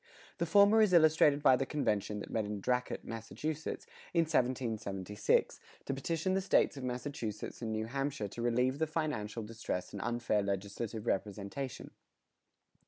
[0.39, 3.85] The former is illustrated by the convention that met in Dracut, Massachusetts,
[4.15, 9.43] in 1776, to petition the States of Massachusetts and New Hampshire to relieve the financial
[9.43, 11.91] distress and unfair legislative representation.